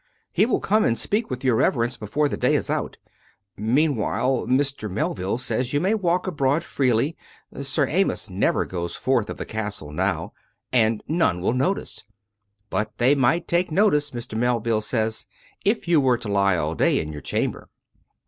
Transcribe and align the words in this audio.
He 0.31 0.47
will 0.47 0.59
come 0.59 0.83
and 0.83 0.97
speak 0.97 1.29
with 1.29 1.43
your 1.43 1.55
Reverence 1.57 1.95
before 1.95 2.27
the 2.27 2.35
day 2.35 2.55
is 2.55 2.71
out. 2.71 2.97
Mean 3.55 3.95
while, 3.95 4.47
Mr. 4.47 4.89
Melville 4.89 5.37
says 5.37 5.73
you 5.73 5.79
may 5.79 5.93
walk 5.93 6.25
abroad 6.25 6.63
freely. 6.63 7.15
^ 7.55 7.63
Sir 7.63 7.85
Amyas 7.85 8.27
never 8.27 8.65
goes 8.65 8.95
forth 8.95 9.29
of 9.29 9.37
the 9.37 9.45
castle 9.45 9.91
now, 9.91 10.33
and 10.73 11.03
none 11.07 11.39
will 11.39 11.53
notice. 11.53 12.03
But 12.71 12.97
they 12.97 13.13
might 13.13 13.47
take 13.47 13.69
notice, 13.71 14.09
Mr. 14.09 14.35
Melville 14.35 14.81
says, 14.81 15.27
if 15.63 15.87
you 15.87 16.01
were 16.01 16.17
to 16.17 16.27
lie 16.27 16.57
all 16.57 16.73
day 16.73 16.99
in 16.99 17.11
your 17.11 17.21
chamber." 17.21 17.69